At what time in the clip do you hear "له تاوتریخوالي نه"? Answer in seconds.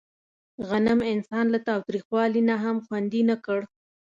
1.53-2.55